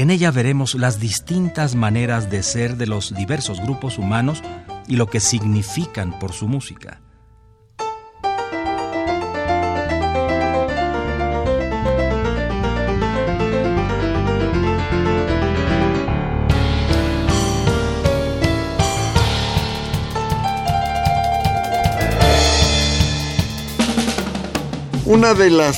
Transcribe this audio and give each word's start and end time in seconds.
En 0.00 0.08
ella 0.08 0.30
veremos 0.30 0.76
las 0.76 0.98
distintas 0.98 1.74
maneras 1.74 2.30
de 2.30 2.42
ser 2.42 2.78
de 2.78 2.86
los 2.86 3.14
diversos 3.14 3.60
grupos 3.60 3.98
humanos 3.98 4.42
y 4.88 4.96
lo 4.96 5.08
que 5.08 5.20
significan 5.20 6.18
por 6.18 6.32
su 6.32 6.48
música. 6.48 7.02
Una 25.04 25.34
de 25.34 25.50
las 25.50 25.76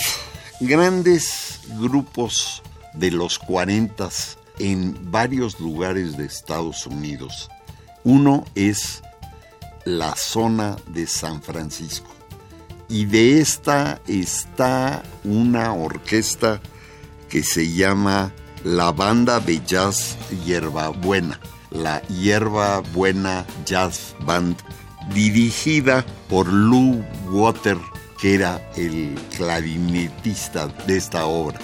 grandes 0.60 1.58
grupos 1.80 2.51
de 2.94 3.10
los 3.10 3.38
40 3.38 4.08
en 4.58 5.10
varios 5.10 5.58
lugares 5.60 6.16
de 6.16 6.26
Estados 6.26 6.86
Unidos. 6.86 7.50
Uno 8.04 8.44
es 8.54 9.02
la 9.84 10.14
zona 10.16 10.76
de 10.88 11.06
San 11.06 11.42
Francisco. 11.42 12.10
Y 12.88 13.06
de 13.06 13.40
esta 13.40 14.00
está 14.06 15.02
una 15.24 15.72
orquesta 15.72 16.60
que 17.28 17.42
se 17.42 17.72
llama 17.72 18.32
la 18.64 18.92
Banda 18.92 19.40
de 19.40 19.60
Jazz 19.64 20.16
Buena, 21.00 21.40
la 21.70 22.02
Buena 22.92 23.46
Jazz 23.64 24.14
Band, 24.20 24.56
dirigida 25.14 26.04
por 26.28 26.46
Lou 26.52 27.02
Water, 27.30 27.78
que 28.20 28.34
era 28.34 28.70
el 28.76 29.18
clarinetista 29.36 30.68
de 30.86 30.96
esta 30.98 31.24
obra. 31.26 31.58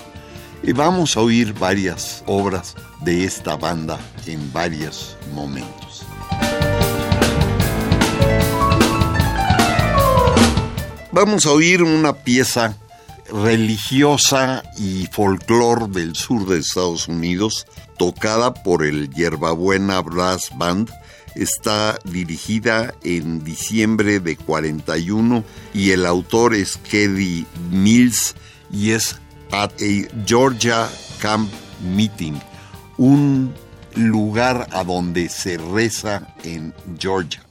Y 0.63 0.73
vamos 0.73 1.17
a 1.17 1.21
oír 1.21 1.55
varias 1.55 2.23
obras 2.27 2.75
de 3.03 3.25
esta 3.25 3.57
banda 3.57 3.99
en 4.27 4.53
varios 4.53 5.17
momentos. 5.35 6.05
Vamos 11.13 11.47
a 11.47 11.53
oír 11.53 11.83
una 11.83 12.13
pieza 12.13 12.77
religiosa 13.33 14.63
y 14.77 15.09
folclore 15.11 15.87
del 15.89 16.15
sur 16.17 16.47
de 16.47 16.59
Estados 16.59 17.09
Unidos, 17.09 17.67
tocada 17.99 18.55
por 18.55 18.85
el 18.85 19.11
Yerbabuena 19.11 20.01
Brass 20.01 20.51
Band. 20.57 20.91
Está 21.35 21.99
dirigida 22.05 22.95
en 23.03 23.45
diciembre 23.45 24.21
de 24.21 24.37
41 24.37 25.45
y 25.75 25.91
el 25.91 26.07
autor 26.07 26.55
es 26.55 26.77
Keddy 26.77 27.47
Mills 27.71 28.35
y 28.73 28.91
es 28.91 29.21
a 29.53 29.69
Georgia 30.27 30.89
Camp 31.21 31.51
Meeting, 31.81 32.41
un 32.99 33.53
lugar 33.95 34.67
a 34.73 34.85
donde 34.85 35.29
se 35.29 35.57
reza 35.57 36.35
en 36.45 36.75
Georgia. 36.99 37.48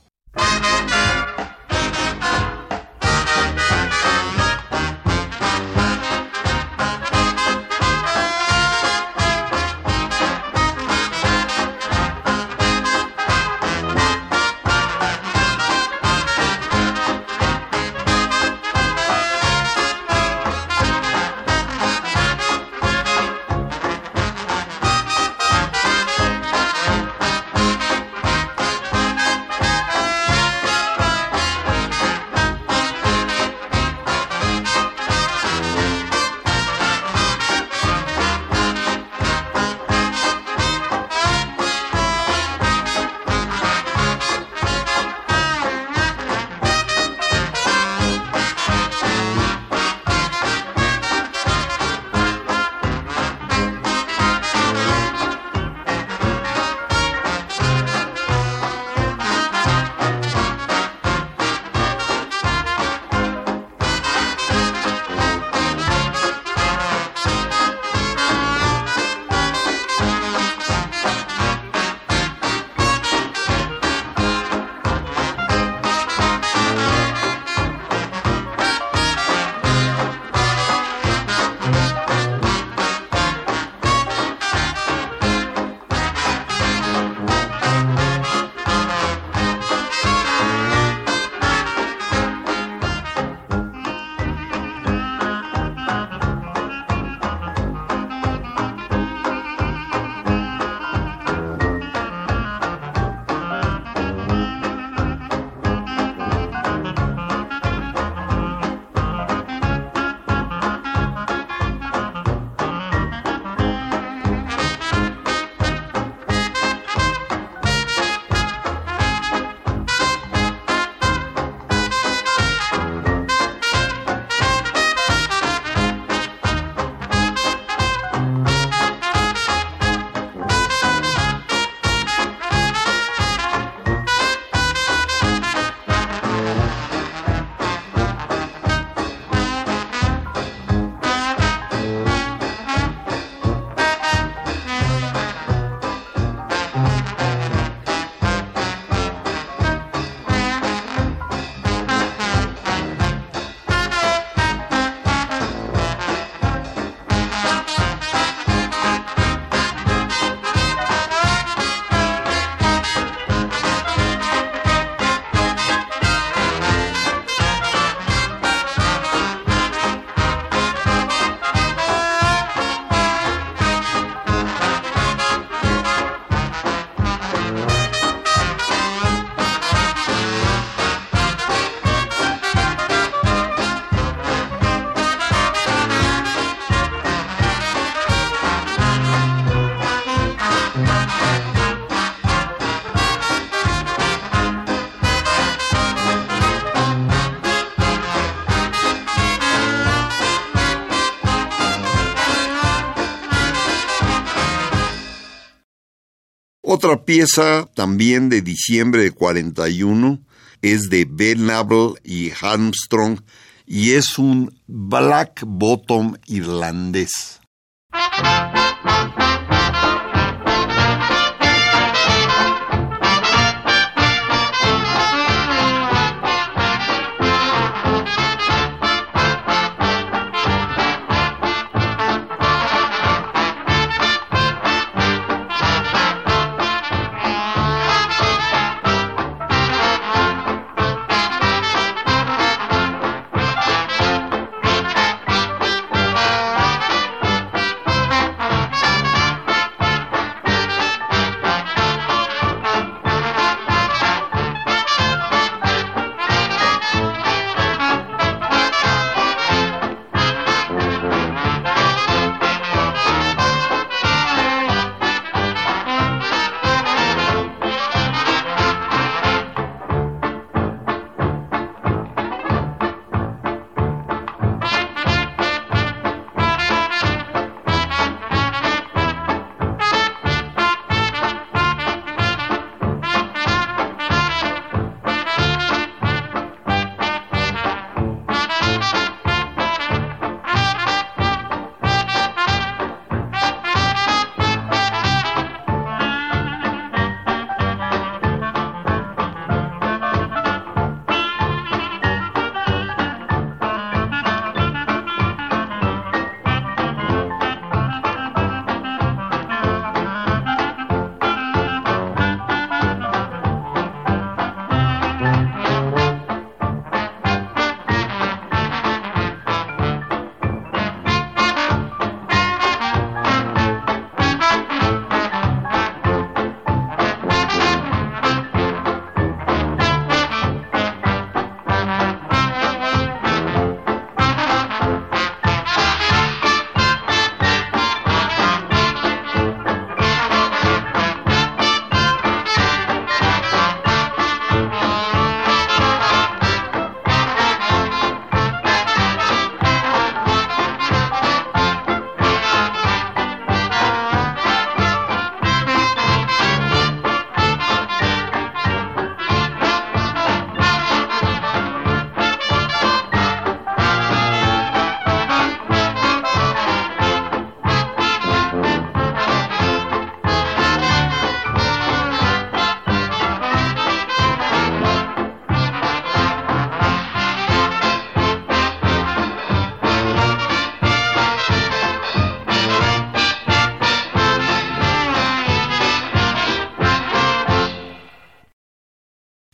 Otra 206.79 207.03
pieza 207.06 207.68
también 207.74 208.29
de 208.29 208.44
diciembre 208.44 209.01
de 209.01 209.09
41 209.09 210.19
es 210.62 210.91
de 210.91 211.07
Ben 211.09 211.50
Abel 211.50 211.94
y 212.03 212.31
Armstrong 212.39 213.19
y 213.65 213.94
es 213.94 214.19
un 214.19 214.56
black 214.68 215.41
bottom 215.44 216.18
irlandés. 216.27 217.41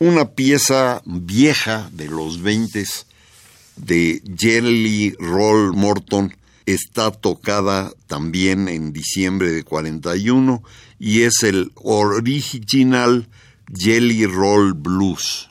Una 0.03 0.31
pieza 0.31 1.01
vieja 1.05 1.89
de 1.93 2.07
los 2.07 2.41
20 2.41 2.83
de 3.77 4.21
Jelly 4.37 5.15
Roll 5.17 5.73
Morton 5.73 6.35
está 6.65 7.09
tocada 7.09 7.93
también 8.07 8.67
en 8.67 8.91
diciembre 8.91 9.51
de 9.51 9.63
41 9.63 10.61
y 10.99 11.21
es 11.21 11.43
el 11.43 11.71
original 11.75 13.29
Jelly 13.73 14.25
Roll 14.25 14.73
Blues. 14.73 15.47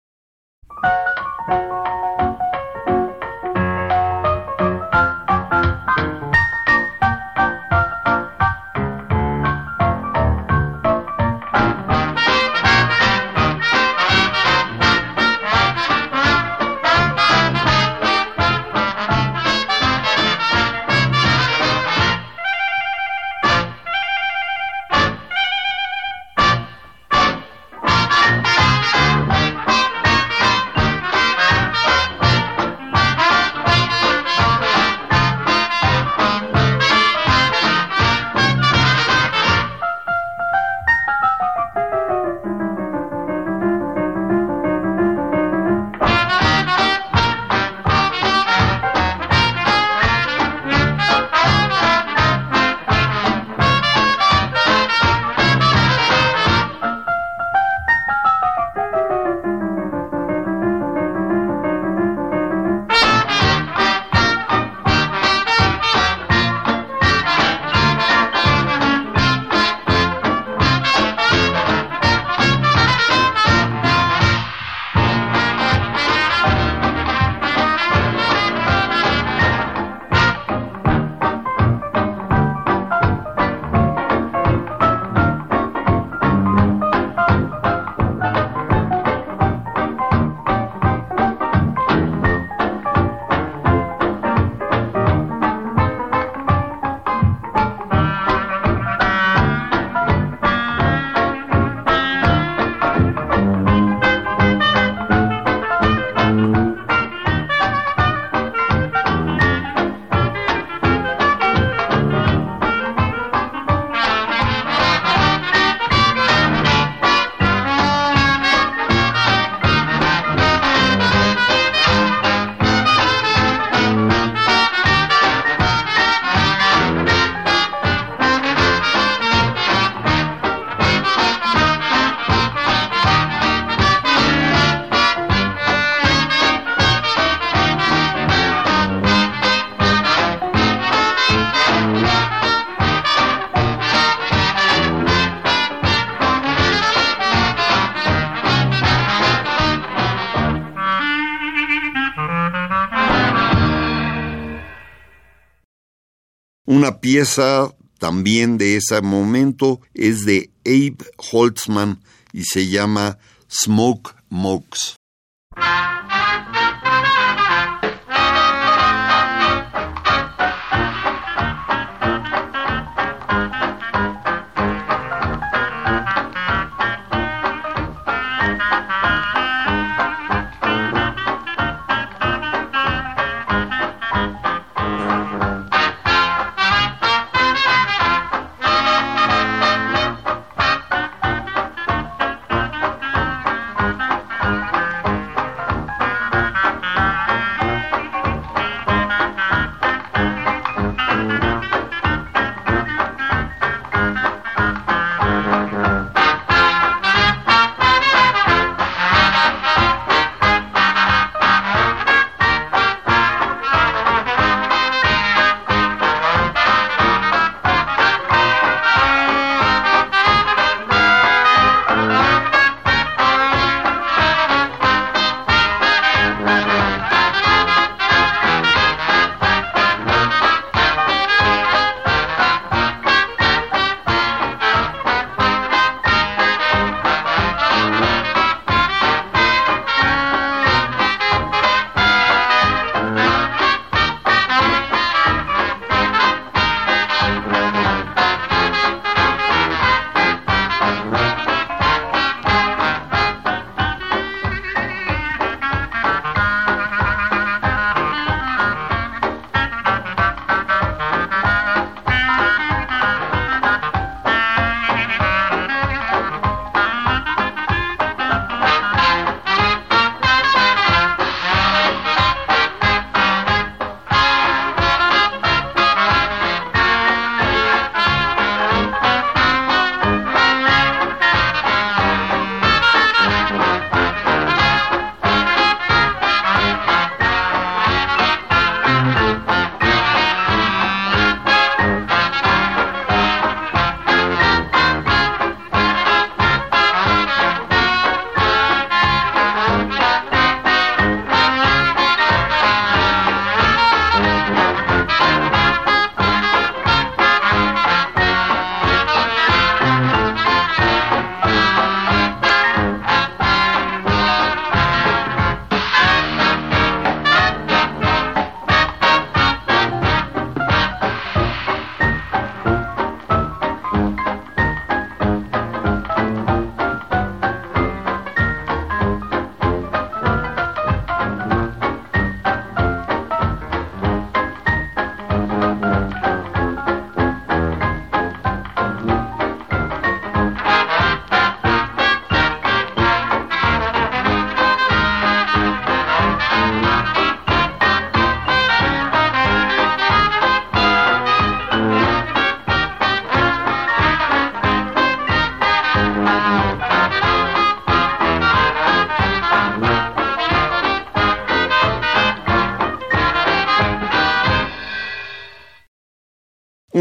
Una 156.73 157.01
pieza 157.01 157.71
también 157.99 158.57
de 158.57 158.77
ese 158.77 159.03
momento 159.03 159.83
es 159.93 160.25
de 160.25 160.51
Abe 160.65 161.05
Holtzman 161.19 162.03
y 162.33 162.45
se 162.45 162.67
llama 162.67 163.19
Smoke 163.47 164.15
Mokes. 164.31 164.97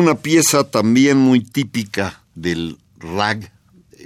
Una 0.01 0.15
pieza 0.15 0.63
también 0.63 1.19
muy 1.19 1.41
típica 1.41 2.23
del 2.33 2.79
rag. 2.97 3.51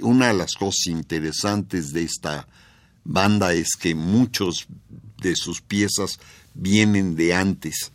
Una 0.02 0.26
de 0.26 0.34
las 0.34 0.52
cosas 0.52 0.88
interesantes 0.88 1.94
de 1.94 2.02
esta 2.02 2.46
banda 3.02 3.54
es 3.54 3.76
que 3.76 3.94
muchos 3.94 4.66
de 5.22 5.34
sus 5.34 5.62
piezas 5.62 6.18
vienen 6.52 7.16
de 7.16 7.32
antes. 7.32 7.92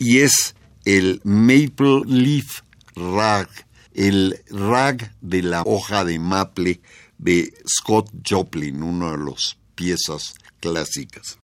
Y 0.00 0.18
es 0.18 0.56
el 0.84 1.20
Maple 1.22 2.02
Leaf 2.06 2.62
Rag, 2.96 3.48
el 3.94 4.40
rag 4.50 5.14
de 5.20 5.42
la 5.44 5.62
hoja 5.62 6.04
de 6.04 6.18
maple 6.18 6.80
de 7.16 7.54
Scott 7.64 8.10
Joplin, 8.28 8.82
una 8.82 9.12
de 9.12 9.18
las 9.18 9.56
piezas 9.76 10.34
clásicas. 10.58 11.38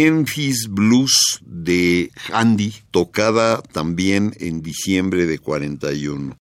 Memphis 0.00 0.68
Blues 0.70 1.40
de 1.44 2.12
Handy, 2.32 2.72
tocada 2.92 3.60
también 3.60 4.32
en 4.38 4.62
diciembre 4.62 5.26
de 5.26 5.40
41. 5.40 6.36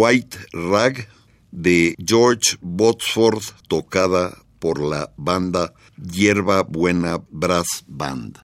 White 0.00 0.38
Rag 0.54 1.08
de 1.50 1.94
George 1.98 2.56
Botsford 2.62 3.42
tocada 3.68 4.32
por 4.58 4.80
la 4.80 5.12
banda 5.18 5.74
Hierba 6.10 6.62
Buena 6.62 7.20
Brass 7.28 7.84
Band. 7.86 8.38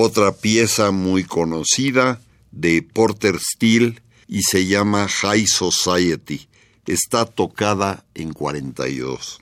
Otra 0.00 0.30
pieza 0.30 0.92
muy 0.92 1.24
conocida 1.24 2.20
de 2.52 2.82
Porter 2.82 3.40
Steele 3.40 4.00
y 4.28 4.42
se 4.42 4.64
llama 4.64 5.08
High 5.08 5.48
Society. 5.48 6.48
Está 6.86 7.24
tocada 7.24 8.04
en 8.14 8.32
42. 8.32 9.40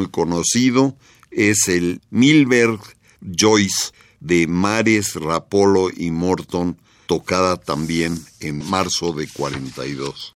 Muy 0.00 0.08
conocido 0.08 0.96
es 1.30 1.68
el 1.68 2.00
Milberg 2.08 2.80
Joyce 3.20 3.92
de 4.20 4.46
Mares, 4.46 5.14
Rapolo 5.14 5.90
y 5.94 6.10
Morton, 6.10 6.78
tocada 7.04 7.58
también 7.58 8.18
en 8.40 8.66
marzo 8.70 9.12
de 9.12 9.28
42. 9.28 10.36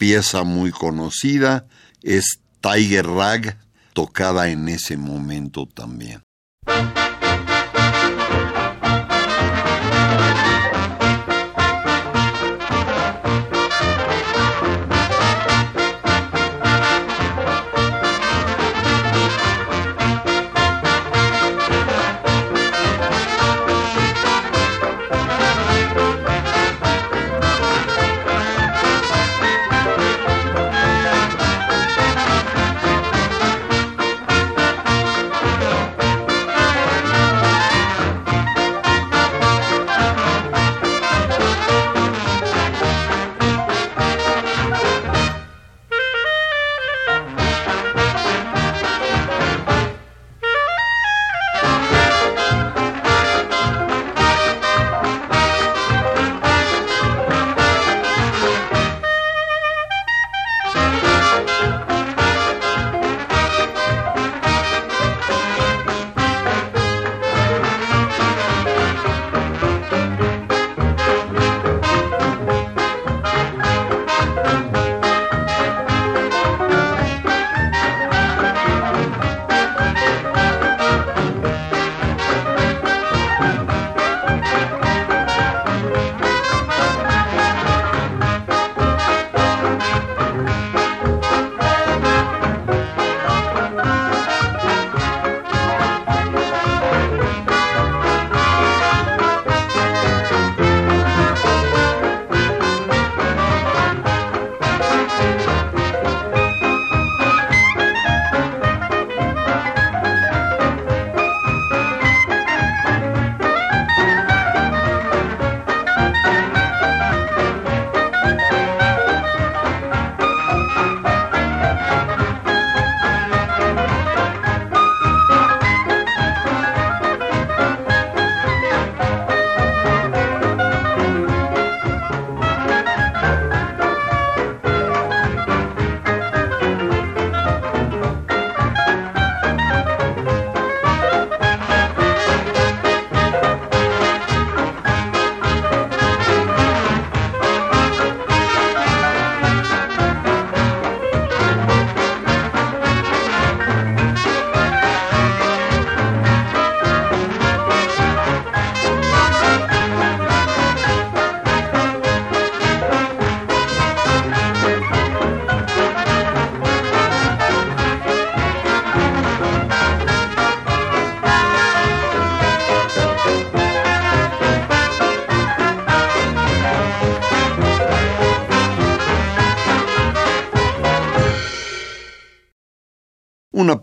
Pieza 0.00 0.44
muy 0.44 0.70
conocida 0.70 1.66
es 2.02 2.40
Tiger 2.62 3.06
Rag, 3.06 3.58
tocada 3.92 4.48
en 4.48 4.70
ese 4.70 4.96
momento 4.96 5.66
también. 5.66 6.22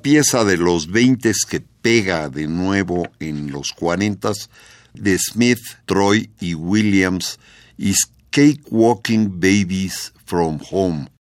Pieza 0.08 0.46
de 0.46 0.56
los 0.56 0.88
20 0.88 1.34
que 1.50 1.60
pega 1.60 2.30
de 2.30 2.48
nuevo 2.48 3.10
en 3.20 3.52
los 3.52 3.74
40 3.74 4.32
de 4.94 5.18
Smith, 5.20 5.60
Troy 5.86 6.30
y 6.40 6.54
Williams 6.54 7.38
is 7.78 8.08
Cake 8.30 8.62
Walking 8.72 9.28
Babies 9.38 10.14
from 10.24 10.62
Home. 10.72 11.17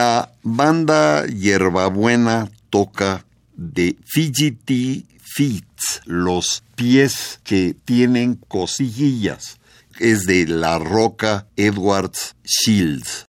La 0.00 0.32
banda 0.42 1.26
Hierbabuena 1.26 2.50
toca 2.70 3.26
de 3.54 3.98
Fidgety 4.06 5.04
Feet, 5.20 5.66
los 6.06 6.62
pies 6.74 7.38
que 7.44 7.76
tienen 7.84 8.36
cosillillas. 8.48 9.58
Es 9.98 10.24
de 10.24 10.46
La 10.46 10.78
Roca 10.78 11.48
Edwards 11.54 12.34
Shields. 12.44 13.26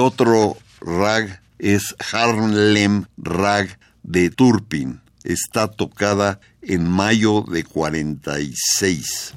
Otro 0.00 0.56
rag 0.80 1.40
es 1.58 1.94
Harlem 2.12 3.04
Rag 3.16 3.78
de 4.02 4.30
Turpin. 4.30 5.00
Está 5.22 5.68
tocada 5.68 6.40
en 6.62 6.88
mayo 6.88 7.42
de 7.42 7.64
46. 7.64 9.34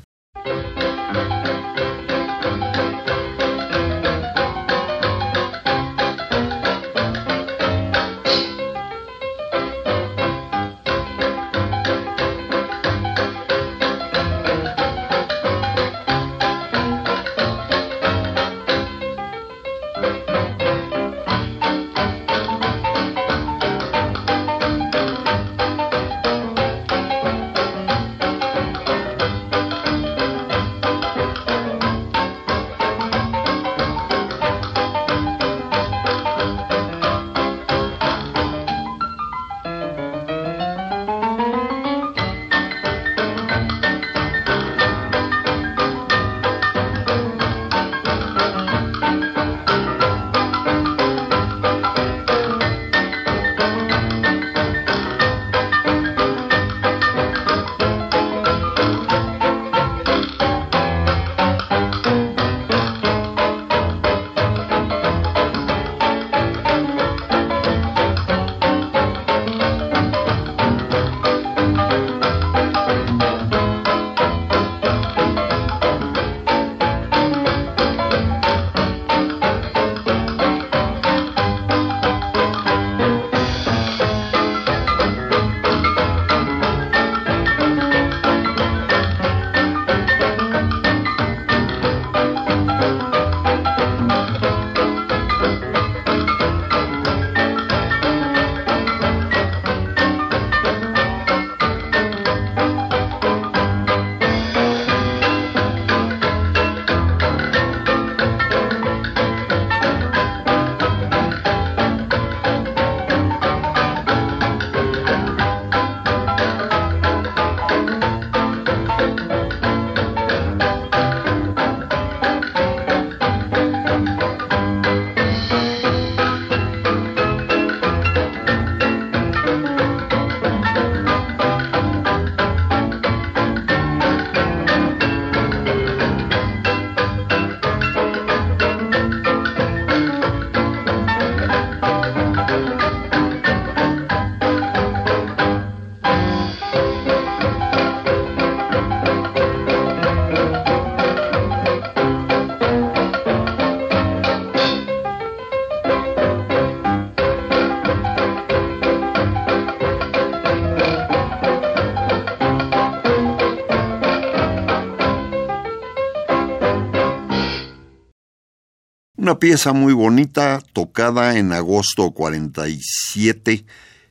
Pieza 169.44 169.74
muy 169.74 169.92
bonita, 169.92 170.62
tocada 170.72 171.38
en 171.38 171.52
agosto 171.52 172.12
47, 172.12 173.66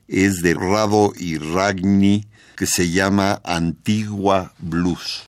es 0.07 0.43
de 0.43 0.53
Rado 0.53 1.15
y 1.17 1.39
Ragni, 1.39 2.27
que 2.55 2.67
se 2.67 2.91
llama 2.91 3.41
Antigua 3.43 4.53
Blues. 4.59 5.25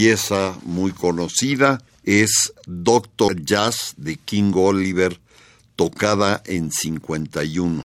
Pieza 0.00 0.56
muy 0.64 0.92
conocida 0.92 1.82
es 2.04 2.54
Doctor 2.66 3.44
Jazz 3.44 3.92
de 3.98 4.16
King 4.16 4.52
Oliver, 4.54 5.20
tocada 5.76 6.42
en 6.46 6.72
51. 6.72 7.82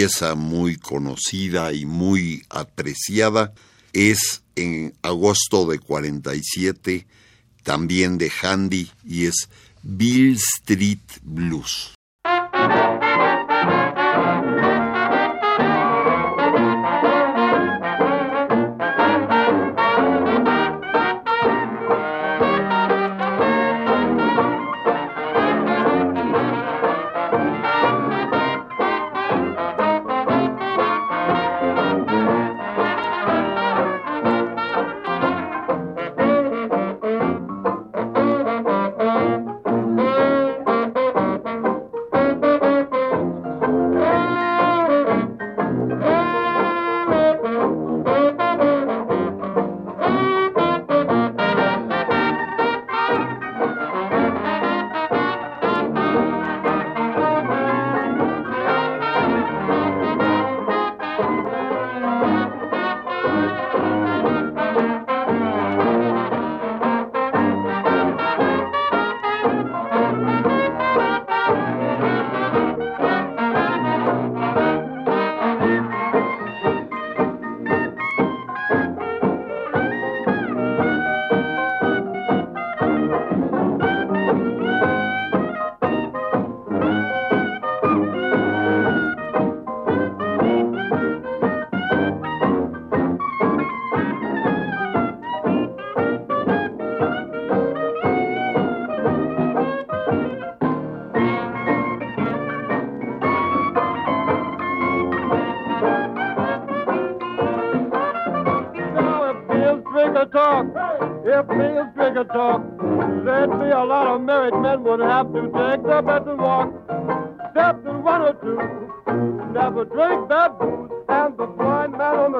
Pieza 0.00 0.34
muy 0.34 0.76
conocida 0.76 1.74
y 1.74 1.84
muy 1.84 2.42
apreciada 2.48 3.52
es 3.92 4.40
en 4.56 4.94
agosto 5.02 5.66
de 5.66 5.78
47, 5.78 7.06
también 7.64 8.16
de 8.16 8.32
Handy, 8.40 8.90
y 9.04 9.26
es 9.26 9.50
Bill 9.82 10.38
Street 10.56 11.00
Blues. 11.22 11.92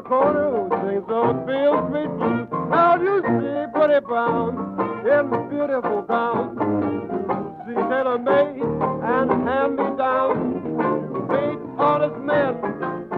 the 0.03 0.09
corner 0.09 0.49
who 0.51 0.69
sings 0.89 1.05
on 1.11 1.45
Bill 1.45 1.77
Street 1.89 2.09
Blues. 2.17 2.49
Now 2.71 2.97
you 2.97 3.21
see 3.21 3.73
pretty 3.75 4.01
Brown 4.01 4.57
in 5.05 5.49
beautiful 5.51 6.03
gown. 6.09 6.57
She 7.67 7.75
said 7.75 8.07
a 8.07 8.17
maid 8.17 8.65
and 8.65 9.29
hand 9.47 9.77
me 9.77 9.85
down. 9.99 10.33
You 11.13 11.21
meet 11.29 11.61
honest 11.77 12.17
men, 12.25 12.55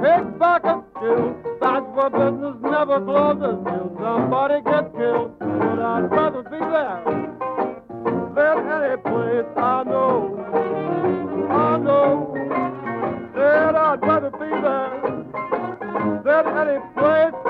pick 0.02 0.38
back 0.40 0.64
up 0.64 0.82
kill. 0.98 1.36
That's 1.60 1.86
where 1.94 2.10
business 2.10 2.56
never 2.62 2.98
closes 3.00 3.58
till 3.62 3.96
somebody 4.02 4.58
gets 4.62 4.90
killed. 4.96 5.38
But 5.38 5.78
I'd 5.78 6.10
rather 6.10 6.42
be 6.42 6.58
there 6.58 7.02
than 8.34 8.56
any 8.74 8.96
place 9.02 9.46
I 9.56 9.84
know. 9.84 10.31
Daddy 16.64 16.78
played 16.94 17.41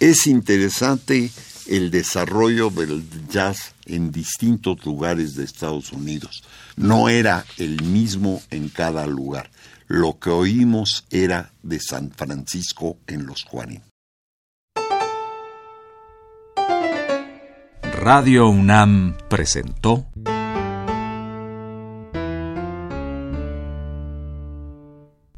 Es 0.00 0.28
interesante 0.28 1.30
el 1.66 1.90
desarrollo 1.90 2.70
del 2.70 3.04
jazz 3.28 3.74
en 3.86 4.12
distintos 4.12 4.84
lugares 4.86 5.34
de 5.34 5.44
Estados 5.44 5.92
Unidos. 5.92 6.44
No 6.76 7.08
era 7.08 7.44
el 7.56 7.82
mismo 7.82 8.40
en 8.50 8.68
cada 8.68 9.06
lugar. 9.08 9.50
Lo 9.88 10.20
que 10.20 10.30
oímos 10.30 11.04
era 11.10 11.52
de 11.62 11.80
San 11.80 12.12
Francisco 12.12 12.98
en 13.08 13.26
los 13.26 13.44
40. 13.44 13.84
Radio 18.00 18.48
UNAM 18.48 19.16
presentó 19.28 20.06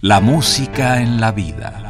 La 0.01 0.21
música 0.21 1.01
en 1.01 1.19
la 1.21 1.33
vida. 1.33 1.90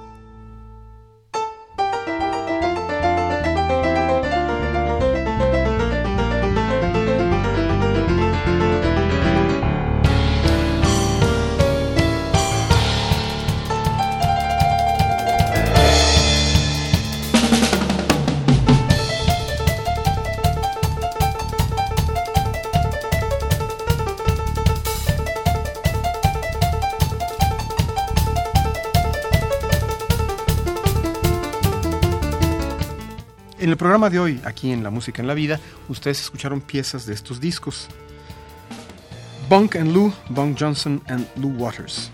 De 34.09 34.19
hoy, 34.19 34.41
aquí 34.45 34.71
en 34.71 34.83
La 34.83 34.89
Música 34.89 35.21
en 35.21 35.27
la 35.27 35.33
Vida, 35.33 35.59
ustedes 35.87 36.21
escucharon 36.21 36.61
piezas 36.61 37.05
de 37.05 37.13
estos 37.13 37.39
discos. 37.39 37.87
Bunk 39.49 39.75
and 39.75 39.93
Lou, 39.93 40.13
Bunk 40.29 40.57
Johnson 40.57 41.01
and 41.07 41.27
Lou 41.35 41.49
Waters. 41.49 42.09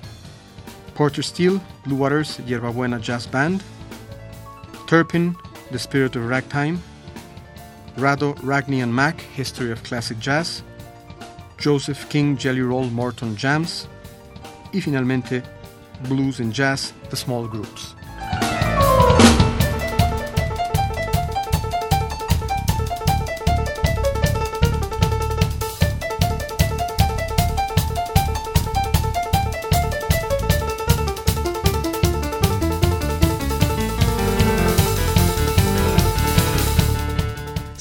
Porter 0.96 1.24
Steele, 1.24 1.62
Lou 1.86 1.98
Waters, 1.98 2.40
Buena 2.74 3.00
Jazz 3.00 3.28
Band. 3.28 3.62
Turpin, 4.88 5.36
The 5.72 5.78
Spirit 5.78 6.16
of 6.16 6.28
Ragtime. 6.28 6.80
Rado, 7.98 8.36
Ragni 8.44 8.82
and 8.82 8.94
Mac, 8.94 9.22
History 9.36 9.72
of 9.72 9.84
Classic 9.84 10.20
Jazz. 10.20 10.64
Joseph 11.58 12.08
King, 12.10 12.38
Jelly 12.38 12.62
Roll, 12.62 12.90
Morton 12.90 13.36
Jams. 13.36 13.88
Y 14.74 14.82
finalmente, 14.82 15.44
Blues 16.08 16.40
and 16.40 16.54
Jazz, 16.54 16.94
The 17.10 17.16
Small 17.16 17.48
Groups. 17.48 17.97